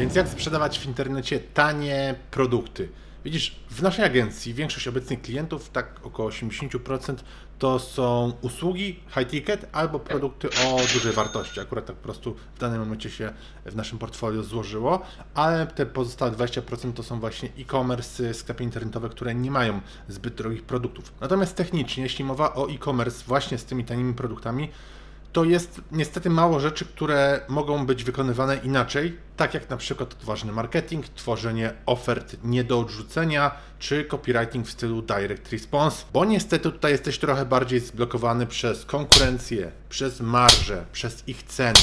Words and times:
Więc 0.00 0.14
jak 0.14 0.28
sprzedawać 0.28 0.78
w 0.78 0.86
internecie 0.86 1.40
tanie 1.40 2.14
produkty? 2.30 2.88
Widzisz, 3.24 3.56
w 3.70 3.82
naszej 3.82 4.04
agencji 4.04 4.54
większość 4.54 4.88
obecnych 4.88 5.22
klientów, 5.22 5.70
tak 5.70 6.00
około 6.02 6.28
80%, 6.28 7.14
to 7.58 7.78
są 7.78 8.32
usługi 8.40 9.00
high 9.14 9.28
ticket 9.28 9.66
albo 9.72 9.98
produkty 9.98 10.48
o 10.48 10.80
dużej 10.92 11.12
wartości. 11.12 11.60
Akurat 11.60 11.86
tak 11.86 11.96
po 11.96 12.02
prostu 12.02 12.36
w 12.54 12.58
danym 12.58 12.80
momencie 12.80 13.10
się 13.10 13.32
w 13.66 13.76
naszym 13.76 13.98
portfolio 13.98 14.42
złożyło, 14.42 15.02
ale 15.34 15.66
te 15.66 15.86
pozostałe 15.86 16.32
20% 16.32 16.92
to 16.92 17.02
są 17.02 17.20
właśnie 17.20 17.48
e-commerce, 17.58 18.34
sklepy 18.34 18.64
internetowe, 18.64 19.08
które 19.08 19.34
nie 19.34 19.50
mają 19.50 19.80
zbyt 20.08 20.34
drogich 20.34 20.62
produktów. 20.62 21.12
Natomiast 21.20 21.56
technicznie, 21.56 22.02
jeśli 22.02 22.24
mowa 22.24 22.54
o 22.54 22.70
e-commerce 22.70 23.24
właśnie 23.26 23.58
z 23.58 23.64
tymi 23.64 23.84
tanimi 23.84 24.14
produktami, 24.14 24.68
to 25.32 25.44
jest 25.44 25.80
niestety 25.92 26.30
mało 26.30 26.60
rzeczy, 26.60 26.84
które 26.84 27.40
mogą 27.48 27.86
być 27.86 28.04
wykonywane 28.04 28.56
inaczej, 28.56 29.18
tak 29.36 29.54
jak 29.54 29.70
na 29.70 29.76
przykład 29.76 30.12
odważny 30.12 30.52
marketing, 30.52 31.08
tworzenie 31.08 31.72
ofert 31.86 32.36
nie 32.44 32.64
do 32.64 32.80
odrzucenia, 32.80 33.50
czy 33.78 34.04
copywriting 34.04 34.66
w 34.66 34.70
stylu 34.70 35.02
direct 35.02 35.52
response, 35.52 36.04
bo 36.12 36.24
niestety 36.24 36.72
tutaj 36.72 36.92
jesteś 36.92 37.18
trochę 37.18 37.46
bardziej 37.46 37.80
zblokowany 37.80 38.46
przez 38.46 38.84
konkurencję, 38.84 39.72
przez 39.88 40.20
marże, 40.20 40.84
przez 40.92 41.28
ich 41.28 41.42
ceny 41.42 41.80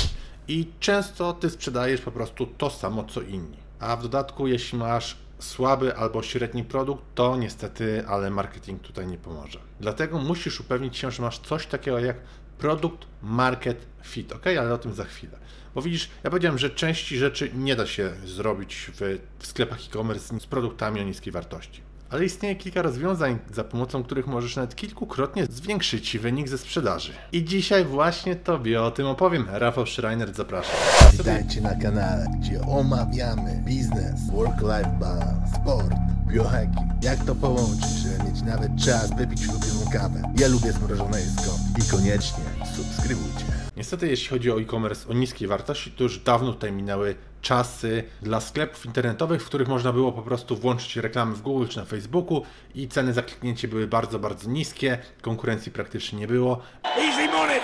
i 0.48 0.72
często 0.80 1.34
ty 1.34 1.50
sprzedajesz 1.50 2.02
po 2.02 2.12
prostu 2.12 2.46
to 2.46 2.70
samo 2.70 3.04
co 3.04 3.22
inni. 3.22 3.58
A 3.80 3.96
w 3.96 4.02
dodatku, 4.02 4.48
jeśli 4.48 4.78
masz 4.78 5.18
słaby 5.40 5.98
albo 5.98 6.24
średni 6.24 6.64
produkt, 6.64 7.04
to 7.16 7.38
niestety, 7.38 8.04
ale 8.08 8.30
marketing 8.30 8.82
tutaj 8.82 9.08
nie 9.08 9.18
pomoże. 9.18 9.60
Dlatego 9.80 10.20
musisz 10.20 10.60
upewnić 10.60 10.98
się, 10.98 11.12
że 11.12 11.24
masz 11.24 11.40
coś 11.40 11.68
takiego 11.68 12.00
jak 12.00 12.18
produkt 12.58 13.08
market 13.24 13.86
fit, 14.04 14.34
ok? 14.34 14.48
Ale 14.48 14.74
o 14.74 14.78
tym 14.78 14.94
za 14.94 15.06
chwilę. 15.06 15.38
Bo 15.76 15.82
widzisz, 15.82 16.10
ja 16.24 16.30
powiedziałem, 16.30 16.58
że 16.58 16.70
części 16.70 17.18
rzeczy 17.18 17.52
nie 17.54 17.76
da 17.76 17.88
się 17.88 18.14
zrobić 18.26 18.92
w, 18.94 19.20
w 19.40 19.48
sklepach 19.48 19.80
e-commerce 19.80 20.40
z 20.40 20.46
produktami 20.46 21.02
o 21.02 21.04
niskiej 21.04 21.34
wartości. 21.34 21.82
Ale 22.10 22.26
istnieje 22.26 22.56
kilka 22.56 22.82
rozwiązań, 22.82 23.40
za 23.54 23.64
pomocą 23.64 24.04
których 24.04 24.28
możesz 24.28 24.56
nawet 24.56 24.76
kilkukrotnie 24.76 25.46
zwiększyć 25.46 26.10
Ci 26.10 26.20
wynik 26.20 26.50
ze 26.50 26.58
sprzedaży. 26.58 27.12
I 27.32 27.44
dzisiaj 27.44 27.86
właśnie 27.86 28.36
Tobie 28.36 28.82
o 28.82 28.92
tym 28.92 29.08
opowiem. 29.08 29.48
Rafał 29.52 29.86
Schreiner, 29.86 30.34
zapraszam. 30.34 30.76
Witajcie 31.12 31.62
na 31.62 31.76
kanale, 31.76 32.26
gdzie 32.40 32.62
omawiamy 32.62 33.62
biznes, 33.66 34.32
work-life 34.32 34.98
balance, 35.00 35.54
sport, 35.62 35.96
biohacking. 36.28 37.04
Jak 37.04 37.26
to 37.26 37.36
połączyć, 37.36 37.90
żeby 37.90 38.30
mieć 38.30 38.42
nawet 38.42 38.72
czas 38.86 39.18
wypić 39.18 39.48
ulubioną 39.48 39.92
kawę. 39.94 40.22
Ja 40.40 40.48
lubię 40.48 40.72
zmrożone 40.72 41.20
jedzko. 41.20 41.52
I 41.80 41.92
koniecznie 41.92 42.44
subskrybujcie. 42.76 43.67
Niestety, 43.78 44.08
jeśli 44.08 44.28
chodzi 44.28 44.52
o 44.52 44.62
e-commerce 44.62 45.10
o 45.10 45.14
niskiej 45.14 45.48
wartości, 45.48 45.92
to 45.92 46.04
już 46.04 46.20
dawno 46.20 46.54
tutaj 46.54 46.72
minęły 46.72 47.16
czasy 47.42 48.04
dla 48.22 48.42
sklepów 48.42 48.86
internetowych, 48.86 49.44
w 49.44 49.46
których 49.46 49.68
można 49.68 49.94
było 49.94 50.12
po 50.12 50.22
prostu 50.22 50.56
włączyć 50.56 50.96
reklamy 50.96 51.36
w 51.36 51.42
Google 51.42 51.68
czy 51.68 51.78
na 51.78 51.86
Facebooku 51.86 52.44
i 52.76 52.88
ceny 52.88 53.14
za 53.14 53.22
kliknięcie 53.22 53.68
były 53.68 53.88
bardzo, 53.88 54.20
bardzo 54.20 54.50
niskie, 54.50 54.98
konkurencji 55.22 55.72
praktycznie 55.72 56.20
nie 56.20 56.28
było, 56.28 56.62
Easy 56.84 57.28
money! 57.28 57.60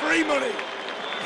Free 0.00 0.24
money! 0.24 0.50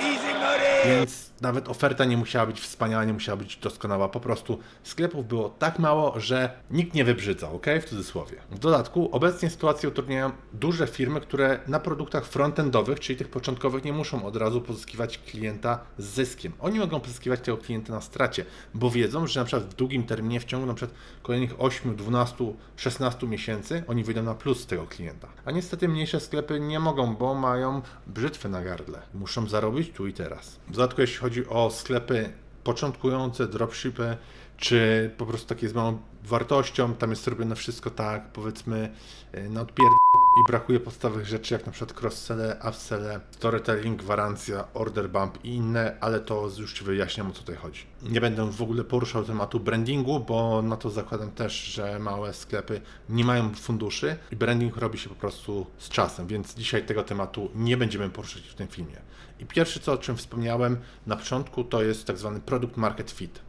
Easy 0.02 0.34
money! 0.34 0.98
więc 0.98 1.30
nawet 1.45 1.69
oferta 1.69 2.05
nie 2.05 2.17
musiała 2.17 2.47
być 2.47 2.61
wspaniała, 2.61 3.05
nie 3.05 3.12
musiała 3.12 3.37
być 3.37 3.56
doskonała. 3.56 4.09
Po 4.09 4.20
prostu 4.20 4.59
sklepów 4.83 5.28
było 5.28 5.48
tak 5.48 5.78
mało, 5.78 6.20
że 6.20 6.50
nikt 6.70 6.95
nie 6.95 7.05
wybrzydzał, 7.05 7.56
ok? 7.56 7.67
W 7.81 7.84
cudzysłowie. 7.84 8.37
W 8.50 8.59
dodatku 8.59 9.09
obecnie 9.12 9.50
sytuację 9.50 9.89
utrudniają 9.89 10.31
duże 10.53 10.87
firmy, 10.87 11.20
które 11.20 11.61
na 11.69 11.81
produktach 11.81 12.27
frontendowych, 12.27 13.00
czyli 13.00 13.19
tych 13.19 13.28
początkowych, 13.28 13.84
nie 13.84 13.92
muszą 13.92 14.27
od 14.27 14.37
razu 14.37 14.61
pozyskiwać 14.61 15.19
klienta 15.19 15.78
z 15.98 16.05
zyskiem. 16.05 16.53
Oni 16.61 16.78
mogą 16.78 17.00
pozyskiwać 17.00 17.41
tego 17.41 17.56
klienta 17.56 17.92
na 17.92 18.00
stracie, 18.00 18.45
bo 18.75 18.91
wiedzą, 18.91 19.27
że 19.27 19.41
na 19.41 19.47
przykład 19.47 19.69
w 19.70 19.75
długim 19.75 20.05
terminie, 20.05 20.41
w 20.41 20.45
ciągu 20.45 20.67
na 20.67 20.75
przykład 20.75 21.00
kolejnych 21.22 21.55
8, 21.59 21.97
12, 21.97 22.53
16 22.77 23.27
miesięcy, 23.27 23.83
oni 23.87 24.05
wyjdą 24.05 24.22
na 24.22 24.34
plus 24.34 24.61
z 24.61 24.67
tego 24.67 24.87
klienta. 24.87 25.28
A 25.45 25.50
niestety 25.50 25.89
mniejsze 25.89 26.21
sklepy 26.21 26.60
nie 26.60 26.81
mogą, 26.81 27.16
bo 27.16 27.34
mają 27.34 27.83
brzytwę 28.06 28.49
na 28.49 28.62
gardle. 28.62 29.03
Muszą 29.15 29.49
zarobić 29.49 29.91
tu 29.91 30.06
i 30.06 30.12
teraz. 30.12 30.59
W 30.69 30.72
dodatku, 30.72 31.00
jeśli 31.00 31.16
chodzi 31.16 31.34
o 31.49 31.71
sklepy 31.71 32.33
początkujące, 32.65 33.47
dropshipy, 33.47 34.17
czy 34.56 35.11
po 35.19 35.27
prostu 35.27 35.49
takie 35.49 35.69
z 35.69 35.75
małą 35.75 35.99
wartością, 36.22 36.95
tam 36.95 37.11
jest 37.11 37.28
robione 37.28 37.56
wszystko 37.56 37.91
tak, 37.91 38.33
powiedzmy, 38.33 38.95
y, 39.34 39.49
na 39.50 39.61
odpierd 39.61 40.03
i 40.37 40.45
brakuje 40.49 40.81
podstawowych 40.81 41.27
rzeczy, 41.27 41.55
jak 41.55 41.67
na 41.67 41.72
przykład 41.72 42.03
cross-selle, 42.03 42.56
upselle, 42.69 43.21
storytelling, 43.31 44.03
gwarancja, 44.03 44.65
order 44.75 45.11
bump 45.11 45.45
i 45.45 45.49
inne, 45.49 45.97
ale 46.00 46.21
to 46.21 46.49
już 46.59 46.75
Ci 46.75 46.84
wyjaśniam, 46.84 47.28
o 47.28 47.33
co 47.33 47.41
tutaj 47.41 47.56
chodzi. 47.56 47.81
Nie 48.03 48.21
będę 48.21 48.50
w 48.50 48.62
ogóle 48.62 48.84
poruszał 48.84 49.25
tematu 49.25 49.61
brandingu, 49.61 50.21
bo 50.21 50.62
na 50.62 50.77
to 50.77 50.91
zakładam 50.91 51.31
też, 51.31 51.65
że 51.65 51.99
małe 51.99 52.33
sklepy 52.33 52.81
nie 53.09 53.25
mają 53.25 53.55
funduszy 53.55 54.17
i 54.33 54.37
branding 54.37 54.77
robi 54.77 54.99
się 54.99 55.09
po 55.09 55.15
prostu 55.15 55.67
z 55.78 55.89
czasem, 55.89 56.27
więc 56.27 56.55
dzisiaj 56.55 56.87
tego 56.87 57.03
tematu 57.03 57.51
nie 57.55 57.77
będziemy 57.77 58.11
poruszać 58.11 58.43
w 58.43 58.55
tym 58.55 58.69
filmie. 58.69 58.97
I 59.41 59.47
pierwsze, 59.47 59.81
co 59.81 59.93
o 59.93 59.99
czym 59.99 60.16
wspomniałem 60.16 60.77
na 61.06 61.16
początku, 61.16 61.65
to 61.65 61.83
jest 61.83 62.06
tak 62.06 62.19
zwany 62.19 62.41
product 62.41 62.77
market 62.77 63.11
fit. 63.11 63.41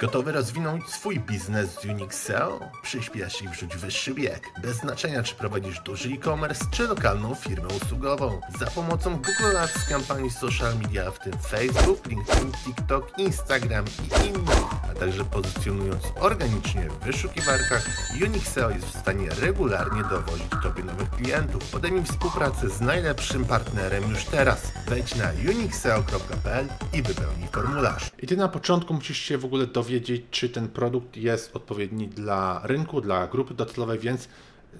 Gotowy 0.00 0.32
rozwinąć 0.32 0.88
swój 0.88 1.20
biznes 1.20 1.80
z 1.80 1.84
Unixel? 1.84 2.48
Przyśpiesz 2.82 3.42
i 3.42 3.48
wrzuć 3.48 3.76
wyższy 3.76 4.14
bieg. 4.14 4.50
Bez 4.62 4.76
znaczenia, 4.76 5.22
czy 5.22 5.34
prowadzisz 5.34 5.80
duży 5.80 6.08
e-commerce, 6.08 6.64
czy 6.70 6.86
lokalną 6.86 7.34
firmę 7.34 7.68
usługową. 7.68 8.40
Za 8.58 8.66
pomocą 8.66 9.16
Google 9.16 9.56
Ads, 9.56 9.88
kampanii 9.88 10.30
social 10.30 10.78
media, 10.78 11.10
w 11.10 11.18
tym 11.18 11.32
Facebook, 11.32 12.06
LinkedIn, 12.06 12.52
TikTok, 12.52 13.18
Instagram 13.18 13.84
i 13.84 14.26
innych, 14.26 14.64
a 14.90 14.94
także 14.94 15.24
pozycjonując 15.24 16.02
organicznie 16.20 16.88
w 16.90 17.04
wyszukiwarkach, 17.04 17.86
Unixel 18.26 18.74
jest 18.74 18.86
w 18.86 19.00
stanie 19.00 19.28
regularnie 19.40 20.02
dowozić 20.02 20.46
Tobie 20.62 20.84
nowych 20.84 21.10
klientów. 21.10 21.70
Podejmij 21.70 22.04
współpracę 22.04 22.70
z 22.70 22.80
najlepszym 22.80 23.44
partnerem 23.44 24.10
już 24.10 24.24
teraz. 24.24 24.72
Wejdź 24.86 25.14
na 25.14 25.30
unixel.pl 25.50 26.68
i 26.92 27.02
wypełnij 27.02 27.48
formularz. 27.52 28.10
I 28.18 28.26
ty 28.26 28.36
na 28.36 28.48
początku 28.48 28.94
musisz 28.94 29.18
się 29.18 29.38
w 29.38 29.44
ogóle 29.44 29.66
dowiedzieć, 29.76 30.22
czy 30.30 30.48
ten 30.48 30.68
produkt 30.68 31.16
jest 31.16 31.56
odpowiedni 31.56 32.08
dla 32.08 32.60
rynku, 32.64 33.00
dla 33.00 33.26
grupy 33.26 33.54
docelowej, 33.54 33.98
więc, 33.98 34.28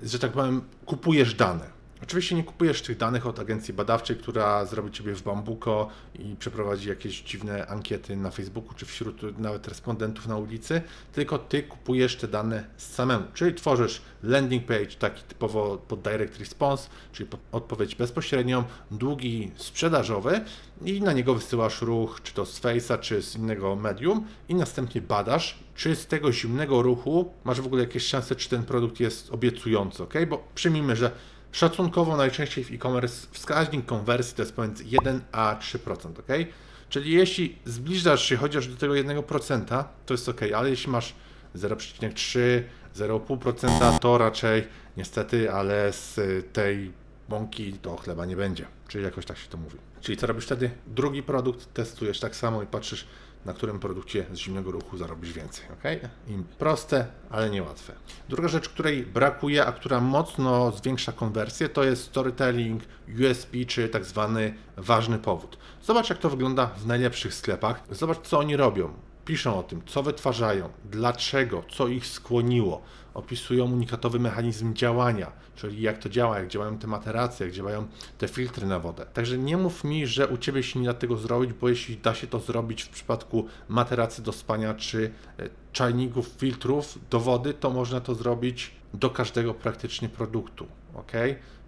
że 0.03 0.19
tak 0.19 0.33
powiem, 0.33 0.63
kupujesz 0.87 1.35
dane. 1.35 1.76
Oczywiście 2.03 2.35
nie 2.35 2.45
kupujesz 2.45 2.83
tych 2.83 2.97
danych 2.97 3.27
od 3.27 3.39
agencji 3.39 3.75
badawczej, 3.75 4.17
która 4.17 4.65
zrobi 4.65 4.91
ciebie 4.91 5.15
w 5.15 5.23
bambuko 5.23 5.89
i 6.19 6.37
przeprowadzi 6.39 6.89
jakieś 6.89 7.23
dziwne 7.23 7.67
ankiety 7.67 8.17
na 8.17 8.31
Facebooku 8.31 8.75
czy 8.75 8.87
wśród 8.87 9.39
nawet 9.39 9.69
respondentów 9.69 10.27
na 10.27 10.37
ulicy, 10.37 10.83
tylko 11.13 11.39
ty 11.39 11.63
kupujesz 11.63 12.17
te 12.17 12.29
dane 12.29 12.65
samemu. 12.77 13.25
Czyli 13.35 13.55
tworzysz 13.55 14.03
landing 14.23 14.67
page 14.67 14.87
taki 14.99 15.23
typowo 15.23 15.79
pod 15.89 16.01
direct 16.01 16.39
response, 16.39 16.89
czyli 17.13 17.29
pod 17.29 17.41
odpowiedź 17.53 17.95
bezpośrednią, 17.95 18.65
długi 18.91 19.51
sprzedażowy 19.57 20.41
i 20.85 21.01
na 21.01 21.13
niego 21.13 21.35
wysyłasz 21.35 21.83
ruch, 21.83 22.21
czy 22.23 22.35
to 22.35 22.47
z 22.47 22.61
Face'a, 22.61 23.01
czy 23.01 23.23
z 23.23 23.37
innego 23.37 23.77
medium 23.77 24.27
i 24.49 24.55
następnie 24.55 25.01
badasz, 25.01 25.59
czy 25.75 25.97
z 25.97 26.07
tego 26.07 26.33
zimnego 26.33 26.83
ruchu 26.83 27.33
masz 27.45 27.61
w 27.61 27.67
ogóle 27.67 27.83
jakieś 27.83 28.07
szanse, 28.07 28.37
czy 28.37 28.49
ten 28.49 28.65
produkt 28.65 29.01
jest 29.01 29.31
obiecujący, 29.31 30.03
ok? 30.03 30.15
Bo 30.29 30.45
przyjmijmy, 30.55 30.97
że 30.97 31.11
Szacunkowo 31.53 32.17
najczęściej 32.17 32.65
w 32.65 32.73
e-commerce 32.73 33.27
wskaźnik 33.31 33.87
konwersji 33.87 34.37
to 34.37 34.43
jest 34.43 34.55
pomiędzy 34.55 34.85
1 34.85 35.21
a 35.33 35.57
3%, 35.61 36.09
ok? 36.09 36.49
Czyli 36.89 37.13
jeśli 37.13 37.59
zbliżasz 37.65 38.25
się 38.25 38.37
chociaż 38.37 38.69
do 38.69 38.77
tego 38.77 38.95
1%, 38.95 39.85
to 40.07 40.15
jest 40.15 40.29
ok, 40.29 40.41
ale 40.57 40.71
jeśli 40.71 40.93
masz 40.93 41.15
0,3, 41.57 42.63
0,5%, 42.97 43.99
to 43.99 44.19
raczej 44.19 44.69
niestety, 44.97 45.53
ale 45.53 45.93
z 45.93 46.17
tej 46.53 46.93
bąki 47.29 47.73
to 47.73 47.97
chleba 47.97 48.27
nie 48.27 48.37
będzie. 48.37 48.67
Czyli 48.89 49.05
jakoś 49.05 49.27
tak 49.27 49.39
się 49.39 49.49
to 49.49 49.59
mówi. 49.59 49.79
Czyli 50.01 50.19
co 50.19 50.27
robisz 50.27 50.45
wtedy? 50.45 50.71
Drugi 50.87 51.23
produkt 51.23 51.75
testujesz 51.75 52.21
tak 52.21 52.37
samo 52.37 52.63
i 52.63 52.67
patrzysz, 52.67 53.07
na 53.47 53.53
którym 53.53 53.79
produkcie 53.79 54.27
z 54.33 54.37
zimnego 54.37 54.71
ruchu 54.71 54.99
zarobisz 54.99 55.33
więcej. 55.33 55.65
ok? 55.73 56.11
Im 56.29 56.45
proste, 56.59 57.07
ale 57.31 57.51
niełatwe. 57.51 57.93
Druga 58.29 58.49
rzecz, 58.49 58.69
której 58.69 59.03
brakuje, 59.03 59.67
a 59.67 59.73
która 59.73 60.01
mocno 60.01 60.73
zwiększa 60.73 61.13
konwersję, 61.13 61.69
to 61.69 61.85
jest 61.85 62.03
storytelling, 62.03 62.83
USP, 63.09 63.57
czy 63.67 63.89
tak 63.89 64.05
zwany 64.05 64.55
ważny 64.77 65.19
powód. 65.19 65.59
Zobacz, 65.83 66.11
jak 66.11 66.19
to 66.19 66.31
wygląda 66.31 66.67
w 66.67 66.87
najlepszych 66.87 67.35
sklepach. 67.35 67.83
Zobacz, 67.91 68.19
co 68.23 68.39
oni 68.39 68.57
robią. 68.57 69.06
Piszą 69.27 69.59
o 69.59 69.63
tym, 69.63 69.83
co 69.87 70.03
wytwarzają, 70.03 70.69
dlaczego, 70.85 71.63
co 71.69 71.89
ich 71.89 72.07
skłoniło. 72.07 72.83
Opisują 73.15 73.65
unikatowy 73.65 74.19
mechanizm 74.19 74.75
działania, 74.75 75.33
czyli 75.55 75.83
jak 75.83 75.99
to 75.99 76.09
działa, 76.09 76.39
jak 76.39 76.49
działają 76.49 76.79
te 76.79 76.87
materacje, 76.87 77.47
jak 77.47 77.55
działają 77.55 77.87
te 78.19 78.29
filtry 78.29 78.67
na 78.67 78.81
wodę. 78.81 79.07
Także 79.13 79.39
nie 79.39 79.57
mów 79.57 79.85
mi, 79.85 80.07
że 80.07 80.29
u 80.29 80.39
Ciebie 80.39 80.63
się 80.63 80.81
nie 80.81 80.87
da 80.87 80.95
tego 80.95 81.17
zrobić, 81.17 81.53
bo 81.53 81.69
jeśli 81.69 81.97
da 81.97 82.15
się 82.15 82.27
to 82.27 82.41
zrobić 82.41 82.83
w 82.83 82.89
przypadku 82.89 83.47
materacy 83.69 84.23
do 84.23 84.33
spania 84.33 84.75
czy 84.75 85.11
e, 85.39 85.49
czajników, 85.73 86.27
filtrów 86.39 86.99
do 87.11 87.21
wody, 87.21 87.55
to 87.55 87.71
można 87.71 88.01
to 88.01 88.15
zrobić 88.15 88.71
do 88.95 89.11
każdego 89.11 89.55
praktycznie 89.55 90.09
produktu. 90.09 90.67
Ok? 90.97 91.13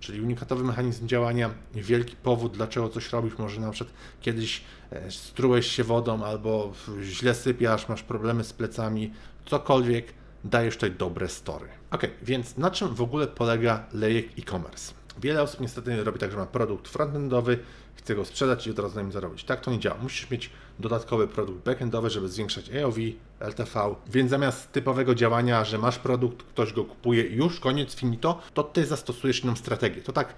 Czyli 0.01 0.21
unikatowy 0.21 0.65
mechanizm 0.65 1.07
działania, 1.07 1.51
wielki 1.75 2.17
powód, 2.17 2.57
dlaczego 2.57 2.89
coś 2.89 3.13
robisz. 3.13 3.39
Może 3.39 3.61
na 3.61 3.71
przykład 3.71 3.97
kiedyś 4.21 4.63
e, 4.91 5.11
strułeś 5.11 5.67
się 5.67 5.85
wodą 5.85 6.25
albo 6.25 6.73
źle 7.03 7.35
sypiasz, 7.35 7.89
masz 7.89 8.03
problemy 8.03 8.45
z 8.45 8.53
plecami, 8.53 9.13
cokolwiek, 9.47 10.13
dajesz 10.45 10.75
tutaj 10.75 10.91
dobre 10.91 11.29
story. 11.29 11.69
Ok, 11.91 12.03
więc 12.23 12.57
na 12.57 12.71
czym 12.71 12.95
w 12.95 13.03
ogóle 13.03 13.27
polega 13.27 13.87
lejek 13.93 14.39
e-commerce? 14.39 14.98
Wiele 15.20 15.43
osób 15.43 15.61
niestety 15.61 16.05
robi 16.05 16.19
tak, 16.19 16.31
że 16.31 16.37
ma 16.37 16.47
produkt 16.47 16.88
frontendowy, 16.88 17.59
chce 17.94 18.15
go 18.15 18.25
sprzedać 18.25 18.67
i 18.67 18.70
od 18.70 18.79
razu 18.79 18.97
na 18.97 19.03
nim 19.03 19.12
zarobić. 19.12 19.44
Tak 19.44 19.61
to 19.61 19.70
nie 19.70 19.79
działa. 19.79 19.99
Musisz 20.03 20.31
mieć 20.31 20.50
dodatkowy 20.79 21.29
produkt 21.29 21.65
backendowy, 21.65 22.11
żeby 22.11 22.29
zwiększać 22.29 22.70
AOV, 22.70 22.97
LTV, 23.41 23.94
więc 24.06 24.31
zamiast 24.31 24.73
typowego 24.73 25.15
działania, 25.15 25.65
że 25.65 25.79
masz 25.79 25.99
produkt, 25.99 26.43
ktoś 26.43 26.73
go 26.73 26.85
kupuje 26.85 27.25
i 27.25 27.37
już, 27.37 27.61
koniec, 27.61 27.94
finito, 27.94 28.41
to 28.55 28.62
ty 28.62 28.87
zastosujesz 28.87 29.44
inną 29.44 29.56
strategię. 29.56 30.03
To 30.03 30.12
tak, 30.12 30.35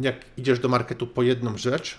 jak 0.00 0.16
idziesz 0.36 0.58
do 0.58 0.68
marketu 0.68 1.06
po 1.06 1.22
jedną 1.22 1.58
rzecz, 1.58 1.98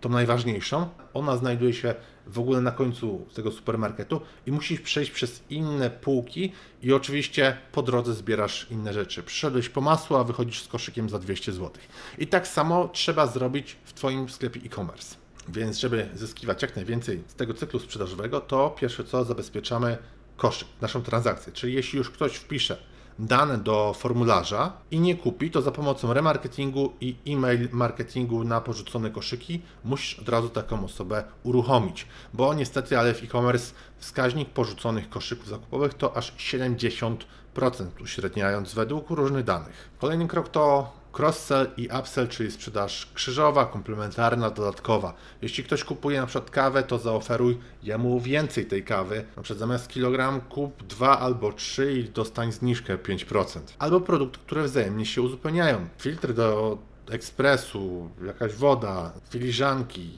tą 0.00 0.08
najważniejszą, 0.08 0.88
ona 1.14 1.36
znajduje 1.36 1.74
się 1.74 1.94
w 2.26 2.38
ogóle 2.38 2.60
na 2.60 2.70
końcu 2.70 3.26
tego 3.34 3.52
supermarketu 3.52 4.20
i 4.46 4.52
musisz 4.52 4.80
przejść 4.80 5.10
przez 5.10 5.42
inne 5.50 5.90
półki 5.90 6.52
i 6.82 6.92
oczywiście 6.92 7.56
po 7.72 7.82
drodze 7.82 8.14
zbierasz 8.14 8.66
inne 8.70 8.92
rzeczy. 8.92 9.22
Przyszedłeś 9.22 9.68
po 9.68 9.80
masło, 9.80 10.20
a 10.20 10.24
wychodzisz 10.24 10.62
z 10.62 10.68
koszykiem 10.68 11.08
za 11.08 11.18
200 11.18 11.52
zł. 11.52 11.70
I 12.18 12.26
tak 12.26 12.48
samo 12.48 12.88
trzeba 12.88 13.26
zrobić 13.26 13.76
w 13.84 13.92
Twoim 13.92 14.28
sklepie 14.28 14.60
e-commerce. 14.64 15.16
Więc 15.48 15.78
żeby 15.78 16.08
zyskiwać 16.14 16.62
jak 16.62 16.76
najwięcej 16.76 17.22
z 17.28 17.34
tego 17.34 17.54
cyklu 17.54 17.80
sprzedażowego, 17.80 18.40
to 18.40 18.70
pierwsze 18.70 19.04
co 19.04 19.24
zabezpieczamy 19.24 19.98
koszyk, 20.36 20.68
naszą 20.80 21.02
transakcję. 21.02 21.52
Czyli 21.52 21.74
jeśli 21.74 21.98
już 21.98 22.10
ktoś 22.10 22.36
wpisze 22.36 22.76
dane 23.18 23.58
do 23.58 23.94
formularza 23.94 24.72
i 24.90 25.00
nie 25.00 25.14
kupi, 25.14 25.50
to 25.50 25.62
za 25.62 25.70
pomocą 25.70 26.12
remarketingu 26.12 26.92
i 27.00 27.16
e-mail 27.26 27.68
marketingu 27.72 28.44
na 28.44 28.60
porzucone 28.60 29.10
koszyki 29.10 29.62
musisz 29.84 30.18
od 30.18 30.28
razu 30.28 30.48
taką 30.48 30.84
osobę 30.84 31.24
uruchomić, 31.42 32.06
bo 32.34 32.54
niestety, 32.54 32.98
ale 32.98 33.14
w 33.14 33.22
e-commerce 33.22 33.74
wskaźnik 33.98 34.48
porzuconych 34.48 35.08
koszyków 35.08 35.48
zakupowych 35.48 35.94
to 35.94 36.16
aż 36.16 36.32
70%, 36.32 37.16
uśredniając 38.02 38.74
według 38.74 39.10
różnych 39.10 39.44
danych. 39.44 39.90
Kolejny 39.98 40.28
krok 40.28 40.48
to 40.48 40.92
cross-sell 41.18 41.66
i 41.76 41.88
upsell, 42.00 42.28
czyli 42.28 42.50
sprzedaż 42.50 43.10
krzyżowa, 43.14 43.66
komplementarna, 43.66 44.50
dodatkowa. 44.50 45.14
Jeśli 45.42 45.64
ktoś 45.64 45.84
kupuje 45.84 46.20
na 46.20 46.26
przykład 46.26 46.50
kawę, 46.50 46.82
to 46.82 46.98
zaoferuj 46.98 47.58
jemu 47.82 48.20
więcej 48.20 48.66
tej 48.66 48.84
kawy. 48.84 49.24
Na 49.36 49.42
przykład 49.42 49.58
zamiast 49.58 49.88
kilogram 49.88 50.40
kup 50.40 50.82
dwa 50.82 51.18
albo 51.18 51.52
trzy 51.52 51.92
i 51.92 52.04
dostań 52.04 52.52
zniżkę 52.52 52.98
5%. 52.98 53.60
Albo 53.78 54.00
produkty, 54.00 54.38
które 54.38 54.62
wzajemnie 54.62 55.06
się 55.06 55.22
uzupełniają. 55.22 55.88
Filtry 55.98 56.34
do 56.34 56.78
ekspresu, 57.10 58.10
jakaś 58.26 58.54
woda, 58.54 59.12
filiżanki. 59.30 60.10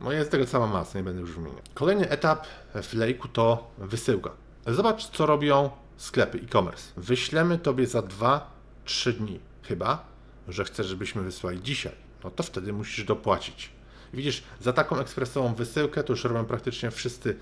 No 0.00 0.12
jest 0.12 0.30
tego 0.30 0.46
cała 0.46 0.66
masa, 0.66 0.98
nie 0.98 1.04
będę 1.04 1.20
już 1.20 1.32
wymieniał. 1.32 1.60
Kolejny 1.74 2.08
etap 2.08 2.46
w 2.82 2.94
lejku 2.94 3.28
to 3.28 3.70
wysyłka. 3.78 4.30
Zobacz, 4.66 5.10
co 5.10 5.26
robią 5.26 5.70
sklepy 5.96 6.38
e-commerce. 6.38 6.92
Wyślemy 6.96 7.58
Tobie 7.58 7.86
za 7.86 8.00
2-3 8.00 9.12
dni, 9.12 9.40
chyba, 9.62 10.13
że 10.48 10.64
chcesz, 10.64 10.86
żebyśmy 10.86 11.22
wysłali 11.22 11.62
dzisiaj, 11.62 11.92
no 12.24 12.30
to 12.30 12.42
wtedy 12.42 12.72
musisz 12.72 13.04
dopłacić. 13.04 13.70
Widzisz, 14.14 14.42
za 14.60 14.72
taką 14.72 14.98
ekspresową 14.98 15.54
wysyłkę 15.54 16.04
to 16.04 16.12
już 16.12 16.24
robią 16.24 16.44
praktycznie 16.44 16.90
wszyscy, 16.90 17.36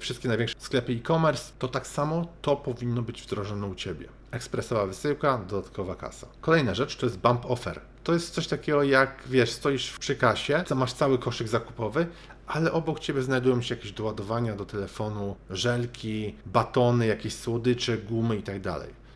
wszystkie 0.00 0.28
największe 0.28 0.56
sklepy 0.58 0.92
e-commerce, 0.92 1.52
to 1.58 1.68
tak 1.68 1.86
samo 1.86 2.26
to 2.42 2.56
powinno 2.56 3.02
być 3.02 3.22
wdrożone 3.22 3.66
u 3.66 3.74
Ciebie. 3.74 4.08
Ekspresowa 4.30 4.86
wysyłka, 4.86 5.38
dodatkowa 5.38 5.94
kasa. 5.94 6.26
Kolejna 6.40 6.74
rzecz 6.74 6.96
to 6.96 7.06
jest 7.06 7.18
bump 7.18 7.46
offer. 7.46 7.80
To 8.04 8.12
jest 8.12 8.34
coś 8.34 8.46
takiego 8.46 8.82
jak, 8.82 9.22
wiesz, 9.26 9.50
stoisz 9.50 9.98
przy 9.98 10.16
kasie, 10.16 10.64
masz 10.74 10.92
cały 10.92 11.18
koszyk 11.18 11.48
zakupowy, 11.48 12.06
ale 12.46 12.72
obok 12.72 13.00
Ciebie 13.00 13.22
znajdują 13.22 13.62
się 13.62 13.74
jakieś 13.74 13.92
doładowania 13.92 14.56
do 14.56 14.64
telefonu, 14.64 15.36
żelki, 15.50 16.34
batony, 16.46 17.06
jakieś 17.06 17.34
słodycze, 17.34 17.98
gumy 17.98 18.36
i 18.36 18.42
tak. 18.42 18.62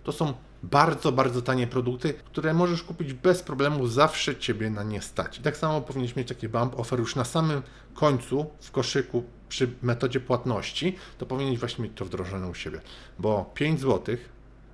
To 0.05 0.13
są 0.13 0.35
bardzo, 0.63 1.13
bardzo 1.13 1.43
tanie 1.43 1.67
produkty, 1.67 2.15
które 2.15 2.55
możesz 2.55 2.83
kupić 2.83 3.13
bez 3.13 3.43
problemu, 3.43 3.87
zawsze 3.87 4.37
Ciebie 4.37 4.71
na 4.71 4.83
nie 4.83 5.03
stać. 5.03 5.39
I 5.39 5.43
tak 5.43 5.57
samo 5.57 5.81
powinieneś 5.81 6.17
mieć 6.17 6.29
taki 6.29 6.49
bump 6.49 6.79
offer 6.79 6.99
już 6.99 7.17
na 7.17 7.25
samym 7.25 7.63
końcu 7.95 8.51
w 8.61 8.71
koszyku 8.71 9.25
przy 9.49 9.71
metodzie 9.83 10.21
płatności, 10.21 10.97
to 11.19 11.27
powinieneś 11.27 11.59
właśnie 11.59 11.85
mieć 11.85 11.93
to 11.97 12.05
wdrożone 12.05 12.49
u 12.49 12.55
siebie, 12.55 12.81
bo 13.19 13.51
5 13.55 13.81
zł 13.81 14.17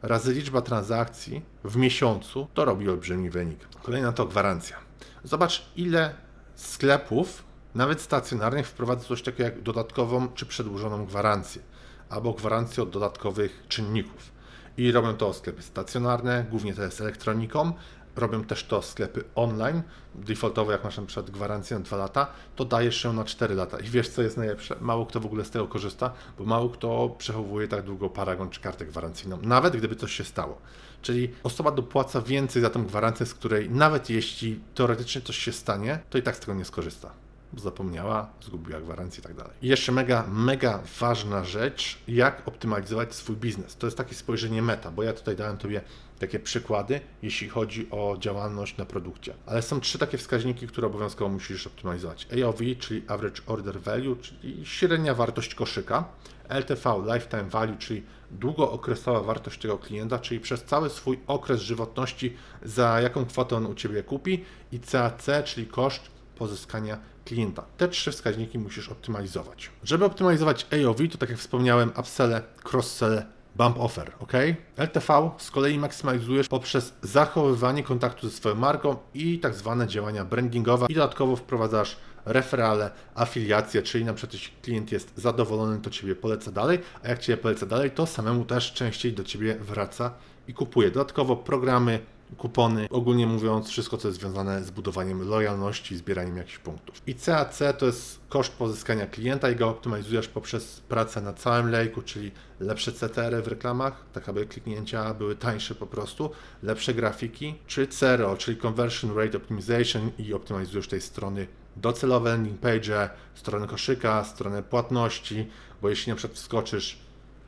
razy 0.03 0.33
liczba 0.33 0.63
transakcji 0.63 1.43
w 1.65 1.77
miesiącu 1.77 2.47
to 2.55 2.65
robi 2.65 2.89
olbrzymi 2.89 3.31
wynik. 3.31 3.69
Kolejna 3.83 4.13
to 4.13 4.27
gwarancja. 4.27 4.77
Zobacz, 5.25 5.67
ile 5.77 6.15
sklepów, 6.55 7.45
nawet 7.75 8.01
stacjonarnych, 8.01 8.67
wprowadza 8.69 9.05
coś 9.05 9.23
takiego 9.23 9.45
jak 9.45 9.63
dodatkową 9.63 10.29
czy 10.29 10.47
przedłużoną 10.47 11.07
gwarancję, 11.07 11.63
albo 12.09 12.33
gwarancję 12.33 12.83
od 12.83 12.91
dodatkowych 12.91 13.65
czynników. 13.69 14.36
I 14.79 14.93
robią 14.93 15.15
to 15.15 15.33
sklepy 15.33 15.63
stacjonarne, 15.63 16.47
głównie 16.51 16.75
to 16.75 16.83
jest 16.83 17.01
elektroniką. 17.01 17.73
Robią 18.17 18.45
też 18.45 18.65
to 18.65 18.83
sklepy 18.83 19.25
online. 19.35 19.83
Defaultowo, 20.15 20.73
jak 20.73 20.85
masz 20.85 21.01
gwarancję 21.31 21.79
na 21.79 21.85
2 21.85 21.97
lata, 21.97 22.27
to 22.57 22.65
dajesz 22.65 22.97
się 22.97 23.13
na 23.13 23.25
4 23.25 23.55
lata. 23.55 23.79
I 23.79 23.89
wiesz, 23.89 24.09
co 24.09 24.23
jest 24.23 24.37
najlepsze? 24.37 24.77
Mało 24.81 25.07
kto 25.07 25.21
w 25.21 25.27
ogóle 25.27 25.45
z 25.45 25.51
tego 25.51 25.69
korzysta, 25.69 26.13
bo 26.39 26.45
mało 26.45 26.69
kto 26.69 27.15
przechowuje 27.19 27.69
tak 27.69 27.83
długo 27.83 28.11
paragon 28.11 28.51
czy 28.51 28.61
kartę 28.61 28.87
gwarancyjną, 28.87 29.39
nawet 29.43 29.77
gdyby 29.77 29.97
coś 29.97 30.13
się 30.13 30.25
stało. 30.25 30.59
Czyli 31.03 31.31
osoba 31.43 31.71
dopłaca 31.71 32.21
więcej 32.21 32.63
za 32.63 32.71
tą 32.71 32.87
gwarancję, 32.87 33.27
z 33.27 33.35
której 33.35 33.71
nawet 33.71 34.11
jeśli 34.11 34.61
teoretycznie 34.75 35.23
coś 35.23 35.39
się 35.39 35.53
stanie, 35.53 35.99
to 36.11 36.19
i 36.19 36.23
tak 36.23 36.37
z 36.37 36.41
tego 36.41 36.55
nie 36.55 36.65
skorzysta 36.65 37.26
zapomniała, 37.61 38.31
zgubiła 38.41 38.81
gwarancję 38.81 39.21
i 39.21 39.23
tak 39.23 39.35
dalej. 39.35 39.53
Jeszcze 39.63 39.93
mega, 39.93 40.25
mega 40.29 40.83
ważna 41.01 41.45
rzecz, 41.45 41.99
jak 42.09 42.49
optymalizować 42.49 43.15
swój 43.15 43.37
biznes. 43.37 43.77
To 43.77 43.87
jest 43.87 43.97
takie 43.97 44.15
spojrzenie 44.15 44.63
meta, 44.63 44.91
bo 44.91 45.03
ja 45.03 45.13
tutaj 45.13 45.37
dałem 45.37 45.57
Tobie 45.57 45.81
takie 46.19 46.39
przykłady, 46.39 47.01
jeśli 47.23 47.49
chodzi 47.49 47.91
o 47.91 48.17
działalność 48.21 48.77
na 48.77 48.85
produkcie. 48.87 49.35
Ale 49.47 49.63
są 49.63 49.81
trzy 49.81 49.99
takie 49.99 50.19
wskaźniki, 50.19 50.67
które 50.67 50.87
obowiązkowo 50.87 51.31
musisz 51.31 51.67
optymalizować. 51.67 52.29
AOV, 52.43 52.59
czyli 52.79 53.03
Average 53.09 53.43
Order 53.47 53.81
Value, 53.81 54.17
czyli 54.17 54.67
średnia 54.67 55.15
wartość 55.15 55.55
koszyka. 55.55 56.05
LTV, 56.49 57.03
Lifetime 57.15 57.45
Value, 57.51 57.77
czyli 57.79 58.03
długookresowa 58.31 59.21
wartość 59.21 59.61
tego 59.61 59.79
klienta, 59.79 60.19
czyli 60.19 60.41
przez 60.41 60.65
cały 60.65 60.91
swój 60.91 61.21
okres 61.27 61.61
żywotności, 61.61 62.37
za 62.63 63.01
jaką 63.01 63.25
kwotę 63.25 63.57
on 63.57 63.67
u 63.67 63.75
Ciebie 63.75 64.03
kupi. 64.03 64.45
I 64.73 64.81
CAC, 64.81 65.27
czyli 65.45 65.67
koszt 65.67 66.03
pozyskania 66.39 66.99
klienta. 67.27 67.65
Te 67.77 67.89
trzy 67.89 68.13
wskaźniki 68.13 68.59
musisz 68.59 68.89
optymalizować. 68.89 69.71
Żeby 69.83 70.05
optymalizować 70.05 70.67
AOV, 70.73 70.99
to 71.13 71.19
tak 71.19 71.31
jak 71.31 71.39
wspomniałem, 71.39 71.93
upsell, 71.97 72.43
cross-sell, 72.73 73.23
bump 73.57 73.79
offer, 73.79 74.13
ok? 74.21 74.33
LTV 74.77 75.31
z 75.39 75.51
kolei 75.51 75.79
maksymalizujesz 75.79 76.49
poprzez 76.49 76.95
zachowywanie 77.03 77.83
kontaktu 77.83 78.29
ze 78.29 78.37
swoją 78.37 78.55
marką 78.55 78.97
i 79.15 79.39
tak 79.39 79.55
zwane 79.55 79.87
działania 79.87 80.25
brandingowe 80.25 80.87
i 80.89 80.95
dodatkowo 80.95 81.37
wprowadzasz 81.37 81.97
referale, 82.25 82.91
afiliacje, 83.15 83.83
czyli 83.83 84.05
na 84.05 84.15
przykład 84.15 84.35
jeśli 84.35 84.57
klient 84.63 84.93
jest 84.93 85.13
zadowolony, 85.17 85.81
to 85.81 85.91
Ciebie 85.91 86.15
poleca 86.15 86.53
dalej, 86.53 86.79
a 87.03 87.09
jak 87.09 87.19
Ciebie 87.19 87.37
poleca 87.37 87.67
dalej, 87.67 87.91
to 87.91 88.07
samemu 88.07 88.45
też 88.45 88.73
częściej 88.73 89.13
do 89.13 89.25
Ciebie 89.25 89.55
wraca 89.55 90.13
i 90.49 90.55
kupuje. 90.55 90.91
Dodatkowo 90.91 91.37
programy 91.37 92.01
kupony, 92.37 92.89
ogólnie 92.91 93.27
mówiąc, 93.27 93.69
wszystko, 93.69 93.97
co 93.97 94.09
jest 94.09 94.21
związane 94.21 94.65
z 94.65 94.71
budowaniem 94.71 95.29
lojalności, 95.29 95.97
zbieraniem 95.97 96.37
jakichś 96.37 96.59
punktów. 96.59 97.03
I 97.07 97.15
CAC 97.15 97.59
to 97.79 97.87
jest 97.87 98.21
koszt 98.29 98.53
pozyskania 98.53 99.07
klienta 99.07 99.51
i 99.51 99.57
go 99.57 99.69
optymalizujesz 99.69 100.29
poprzez 100.29 100.81
pracę 100.81 101.21
na 101.21 101.33
całym 101.33 101.71
lejku, 101.71 102.03
czyli 102.03 102.31
lepsze 102.61 102.93
CTR 102.93 103.43
w 103.43 103.49
reklamach, 103.49 104.05
tak 104.13 104.29
aby 104.29 104.47
kliknięcia 104.47 105.15
były 105.15 105.37
tańsze 105.37 105.75
po 105.75 105.87
prostu, 105.87 106.31
lepsze 106.63 106.95
grafiki, 106.95 107.55
czy 107.67 107.87
CRO, 107.87 108.37
czyli 108.37 108.57
Conversion 108.57 109.17
Rate 109.17 109.37
Optimization 109.37 110.11
i 110.19 110.35
optymalizujesz 110.35 110.89
tej 110.89 111.01
strony 111.01 111.47
docelowe 111.77 112.31
landing 112.31 112.61
page, 112.61 113.11
stronę 113.35 113.67
koszyka, 113.67 114.25
stronę 114.25 114.63
płatności, 114.63 115.49
bo 115.83 115.89
jeśli 115.89 116.11
na 116.11 116.17
przykład 116.17 116.39
wskoczysz 116.39 116.99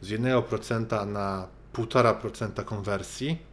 z 0.01 0.09
1% 0.09 1.07
na 1.07 1.49
1,5% 1.73 2.65
konwersji, 2.65 3.48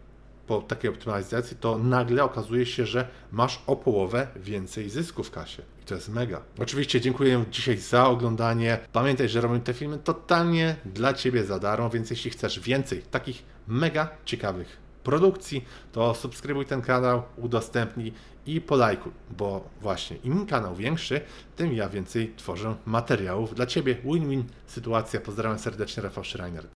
po 0.48 0.62
takiej 0.62 0.90
optymalizacji, 0.90 1.58
to 1.58 1.78
nagle 1.78 2.24
okazuje 2.24 2.66
się, 2.66 2.86
że 2.86 3.08
masz 3.32 3.62
o 3.68 3.76
połowę 3.76 4.28
więcej 4.36 4.90
zysku 4.90 5.24
w 5.24 5.32
kasie. 5.32 5.64
I 5.82 5.86
to 5.86 5.96
jest 5.96 6.10
mega. 6.10 6.42
Oczywiście 6.60 7.02
dziękuję 7.02 7.46
dzisiaj 7.52 7.78
za 7.78 8.08
oglądanie. 8.08 8.80
Pamiętaj, 8.94 9.30
że 9.30 9.42
robimy 9.42 9.60
te 9.60 9.74
filmy 9.74 9.98
totalnie 9.98 10.76
dla 10.86 11.14
Ciebie 11.14 11.44
za 11.44 11.60
darmo, 11.60 11.90
więc 11.90 12.10
jeśli 12.10 12.32
chcesz 12.32 12.60
więcej 12.60 13.02
takich 13.02 13.44
mega 13.68 14.10
ciekawych 14.26 14.86
produkcji, 15.04 15.66
to 15.92 16.16
subskrybuj 16.16 16.66
ten 16.66 16.82
kanał, 16.82 17.24
udostępnij 17.38 18.14
i 18.46 18.62
polajkuj, 18.62 19.12
bo 19.38 19.70
właśnie 19.82 20.18
im 20.18 20.46
kanał 20.46 20.76
większy, 20.76 21.22
tym 21.56 21.74
ja 21.74 21.90
więcej 21.90 22.34
tworzę 22.38 22.76
materiałów 22.86 23.56
dla 23.56 23.66
Ciebie. 23.66 23.96
Win-win 24.04 24.44
sytuacja. 24.68 25.22
Pozdrawiam 25.22 25.60
serdecznie, 25.60 26.04
Rafał 26.04 26.24
Schreiner. 26.24 26.68